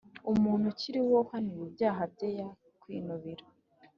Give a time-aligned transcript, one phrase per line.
[0.31, 3.45] Umuntu ukiriho uhaniwe ibyaha bye Yakwinubira